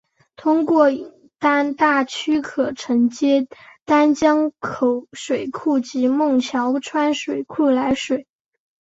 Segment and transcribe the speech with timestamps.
[0.35, 3.47] 通过引丹大渠可承接
[3.85, 8.25] 丹江口水库及孟桥川水库来水。